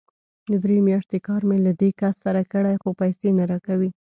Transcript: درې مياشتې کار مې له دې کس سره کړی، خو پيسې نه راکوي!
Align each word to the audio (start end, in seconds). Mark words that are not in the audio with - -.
درې 0.63 0.77
مياشتې 0.87 1.17
کار 1.27 1.41
مې 1.49 1.57
له 1.65 1.71
دې 1.79 1.89
کس 1.99 2.15
سره 2.25 2.41
کړی، 2.53 2.75
خو 2.81 2.89
پيسې 3.01 3.27
نه 3.37 3.43
راکوي! 3.51 3.89